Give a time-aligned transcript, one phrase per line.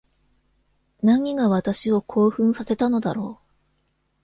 [1.03, 3.51] 何が私を興奮させたのだろう。